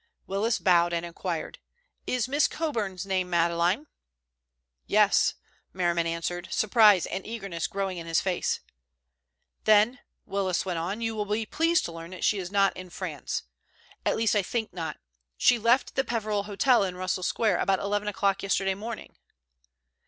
Willis 0.25 0.57
bowed 0.57 0.93
and 0.93 1.05
inquired, 1.05 1.59
"Is 2.07 2.27
Miss 2.27 2.47
Coburn's 2.47 3.05
name 3.05 3.29
Madeleine?" 3.29 3.85
"Yes," 4.87 5.35
Merriman 5.73 6.07
answered, 6.07 6.47
surprise 6.51 7.05
and 7.05 7.23
eagerness 7.23 7.67
growing 7.67 7.99
in 7.99 8.07
his 8.07 8.19
face. 8.19 8.61
"Then," 9.65 9.99
Willis 10.25 10.65
went 10.65 10.79
on, 10.79 11.01
"you 11.01 11.13
will 11.13 11.25
be 11.25 11.45
pleased 11.45 11.85
to 11.85 11.91
learn 11.91 12.09
that 12.09 12.23
she 12.23 12.39
is 12.39 12.49
not 12.51 12.75
in 12.75 12.89
France—at 12.89 14.15
least, 14.17 14.35
I 14.35 14.41
think 14.41 14.73
not. 14.73 14.97
She 15.37 15.59
left 15.59 15.93
the 15.93 16.03
Peveril 16.03 16.45
Hotel 16.45 16.83
in 16.83 16.95
Russell 16.95 17.21
Square 17.21 17.57
about 17.59 17.77
eleven 17.77 18.07
o'clock 18.07 18.41
yesterday 18.41 18.73
morning." 18.73 19.15